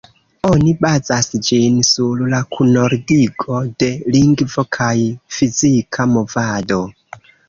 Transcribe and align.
Oni 0.49 0.71
bazas 0.83 1.27
ĝin 1.49 1.75
sur 1.89 2.23
la 2.31 2.39
kunordigo 2.59 3.59
de 3.83 3.89
lingvo 4.15 4.63
kaj 4.79 4.95
fizika 5.37 6.09
movado. 6.15 6.81